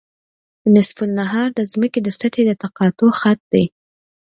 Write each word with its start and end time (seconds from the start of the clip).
نصف 0.73 0.97
النهار 1.07 1.47
د 1.57 1.59
ځمکې 1.71 1.99
د 2.03 2.07
سطحې 2.17 2.43
د 2.47 2.51
تقاطع 2.63 3.09
خط 3.19 3.39
دی 3.53 3.65